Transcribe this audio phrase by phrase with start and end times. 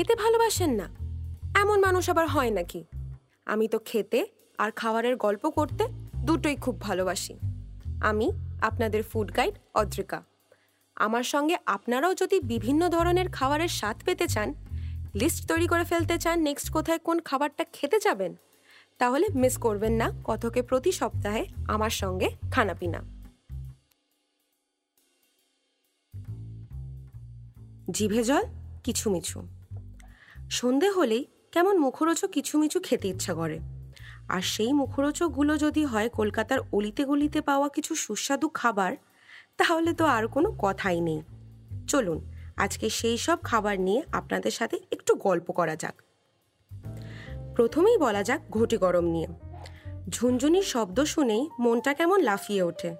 [0.00, 0.84] খেতে ভালোবাসেন না।
[1.60, 2.84] এমন মানুষ আবার হয় নাকি?
[3.46, 4.26] আমি তো খেতে
[4.58, 7.34] আর খাবারের গল্প করতে দুটোই খুব ভালোবাসি।
[8.02, 8.32] আমি,
[8.62, 10.22] আপনাদের ফুড গাইড অদ্রিকা।
[10.96, 14.54] আমার সঙ্গে আপনারাও যদি বিভিন্ন ধরনের খাবারের স্বাদ পেতে চান
[15.14, 18.34] লিস্ট তৈরি করে ফেলতে চান নেক্সট কোথায় কোন খাবারটা খেতে যাবেন,
[18.98, 23.00] তাহলে মিস করবেন না কথকে প্রতি সপ্তাহে আমার সঙ্গে খানাপিনা।
[27.90, 28.44] জিভে জল,
[28.84, 29.59] কিছু মিছু।
[30.50, 33.58] সন্ধে হলেই কেমন মুখরোচক কিছু মিছু খেতে ইচ্ছা করে।
[34.28, 38.96] আর সেই মুখরোচকগুলো যদি হয় কলকাতার অলিতে গলিতে পাওয়া কিছু সুস্বাদু খাবার,
[39.56, 41.22] তাহলে তো আর কোনো কথাই নেই।
[41.88, 46.02] চলুন, আজকে সেই সব খাবার নিয়ে আপনাদের সাথে একটু গল্প করা যাক।
[47.56, 49.26] প্রথমেই বলা যাক ঘটি গরম নিয়ে।
[50.08, 52.96] ঝুনঝুনির শব্দ শুনেই মনটা কেমন লাফিয়ে ওঠে।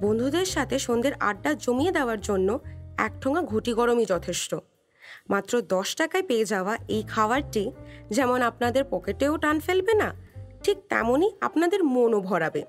[0.00, 2.58] বন্ধুদের সাথে সন্ধ্যের আড্ডা জমিয়ে দেওয়ার জন্য
[2.98, 4.54] এক ঠোঙা ঘটি গরমই যথেষ্ট।
[5.32, 7.64] মাত্র দশ টাকায় পেয়ে যাওয়া এই খাবারটি
[8.16, 10.08] যেমন আপনাদের পকেটেও টান ফেলবে না,
[10.64, 12.62] ঠিক তেমনই আপনাদের মনও ভরাবে।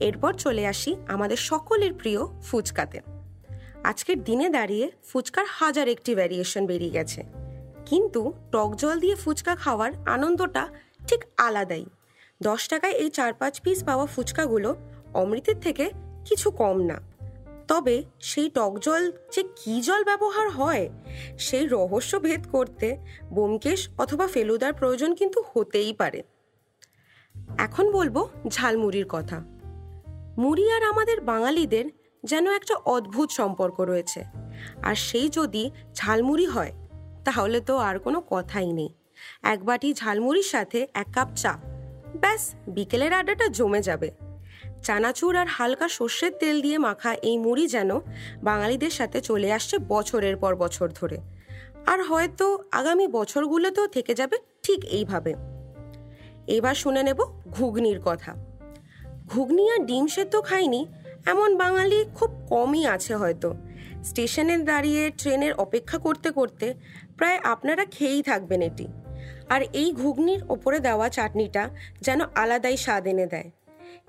[0.00, 2.98] এরপর চলে আসি আমাদের সকলের প্রিয় ফুচকাতে।
[3.90, 7.20] আজকের দিনে দাঁড়িয়ে ফুচকার হাজার একটি ভ্যারিয়েশন বেরিয়ে গেছে।
[7.86, 10.64] কিন্তু টক জল দিয়ে ফুচকা খাওয়ার আনন্দটা
[11.08, 11.84] ঠিক আলাদাই।
[12.42, 14.70] দশ টাকায় এই চার পাঁচ পিস পাওয়া ফুচকাগুলো
[15.14, 15.84] অমৃতের থেকে
[16.28, 16.96] কিছু কম না।
[17.68, 20.90] তবে সেই টক জল যে কী জল ব্যবহার হয়,
[21.38, 22.96] সেই রহস্য ভেদ করতে
[23.32, 26.22] বোমকেশ অথবা ফেলুদার প্রয়োজন কিন্তু হতেই পারে।
[27.58, 29.40] এখন বলব ঝালমুড়ির কথা।
[30.38, 31.84] মুড়ি আর আমাদের বাঙালিদের
[32.24, 34.24] যেন একটা অদ্ভুত সম্পর্ক রয়েছে।
[34.82, 36.72] আর সেই যদি ঝালমুড়ি হয়,
[37.24, 38.94] তাহলে তো আর কোনো কথাই নেই।
[39.42, 41.58] এক বাটি ঝালমুড়ির সাথে এক কাপ চা,
[42.20, 44.23] ব্যাস, বিকেলের আড্ডাটা জমে যাবে।
[44.84, 47.90] চানাচুর আর হালকা সর্ষের তেল দিয়ে মাখা এই মুড়ি যেন
[48.42, 51.18] বাঙালিদের সাথে চলে আসছে বছরের পর বছর ধরে।
[51.86, 55.34] আর হয়তো আগামী বছরগুলোতেও থেকে যাবে ঠিক এইভাবে।
[56.46, 58.32] এবার শুনে নেব ঘুগনির কথা।
[59.26, 60.86] ঘুগনি আর ডিম সেদ্ধ খাইনি
[61.26, 63.54] এমন বাঙালি খুব কমই আছে হয়তো।
[64.04, 66.74] স্টেশনে দাঁড়িয়ে ট্রেনের অপেক্ষা করতে করতে
[67.16, 68.86] প্রায় আপনারা খেয়েই থাকবেন এটি।
[69.48, 73.50] আর এই ঘুগনির ওপরে দেওয়া চাটনিটা যেন আলাদাই স্বাদ এনে দেয়।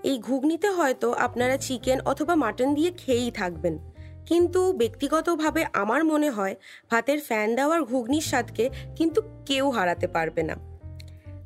[0.06, 3.76] এই ঘুগনিতে হয়তো আপনারা চিকেন অথবা মাটন দিয়ে খেয়েই থাকবেন।
[4.26, 6.56] কিন্তু ব্যক্তিগতভাবে আমার মনে হয়
[6.92, 10.56] ভাতের ফ্যান দেওয়ার ঘুগনির স্বাদকে কিন্তু কেউ হারাতে পারবে না।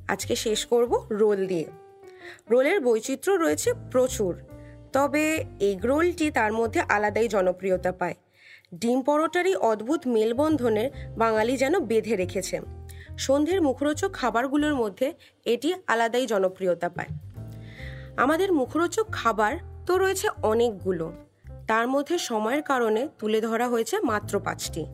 [0.08, 1.66] আজকে শেষ করব রোল দিয়ে।
[2.50, 4.34] রোলের বৈচিত্র্য রয়েছে প্রচুর,
[4.94, 5.24] তবে
[5.60, 8.16] এগ রোলটি তার মধ্যে আলাদাই জনপ্রিয়তা পায়।
[8.76, 12.60] ডিম পরোটারই অদ্ভুত মেলবন্ধনের বাঙালি যেন বেঁধে রেখেছে।
[13.18, 15.08] সন্ধ্যের মুখরোচক খাবারগুলোর মধ্যে
[15.46, 17.29] এটি আলাদাই জনপ্রিয়তা পায়।
[18.20, 21.14] আমাদের মুখরোচক খাবার তো রয়েছে অনেকগুলো।
[21.68, 24.86] তার মধ্যে সময়ের কারণে তুলে ধরা হয়েছে মাত্র পাঁচটি।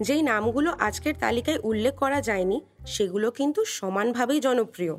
[0.00, 4.94] যেই নামগুলো আজকের তালিকায় উল্লেখ করা যায়নি, সেগুলো কিন্তু সমানভাবেই জনপ্রিয়।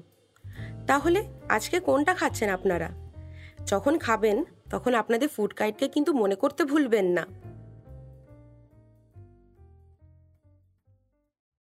[0.87, 2.89] তাহলে আজকে কোনটা খাচ্ছেন আপনারা?
[3.67, 7.27] যখন খাবেন, তখন আপনাদের ফুড গাইডকে কিন্তু মনে করতে ভুলবেন না।